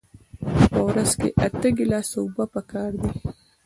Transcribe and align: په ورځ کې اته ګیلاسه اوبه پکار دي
په 0.71 0.79
ورځ 0.87 1.11
کې 1.19 1.29
اته 1.45 1.69
ګیلاسه 1.77 2.15
اوبه 2.21 2.45
پکار 2.53 2.91
دي 3.01 3.09